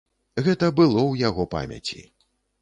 [0.45, 2.01] Гэта было ў яго памяці.